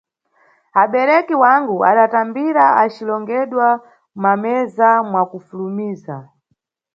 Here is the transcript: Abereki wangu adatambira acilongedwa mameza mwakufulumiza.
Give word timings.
Abereki 0.81 1.35
wangu 1.43 1.75
adatambira 1.91 2.65
acilongedwa 2.83 3.67
mameza 4.23 4.89
mwakufulumiza. 5.09 6.17